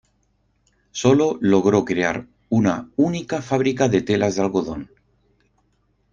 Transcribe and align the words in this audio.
Solo 0.91 1.37
logró 1.41 1.85
crear 1.85 2.25
una 2.49 2.89
única 2.95 3.39
fábrica 3.43 3.87
de 3.87 4.01
telas 4.01 4.33
de 4.35 4.41
algodón. 4.41 4.89